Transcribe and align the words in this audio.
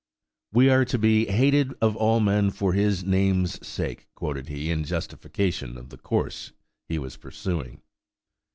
"We 0.51 0.67
are 0.71 0.83
to 0.83 0.97
'be 0.97 1.25
hated 1.25 1.75
of 1.79 1.95
all 1.95 2.19
men 2.21 2.49
for 2.49 2.73
His 2.73 3.03
name's 3.03 3.63
sake,'" 3.63 4.07
quoted 4.15 4.47
he, 4.47 4.71
in 4.71 4.83
justification 4.83 5.77
of 5.77 5.89
the 5.89 5.97
course 5.99 6.53
he 6.89 6.97
was 6.97 7.17
pursuing. 7.17 7.83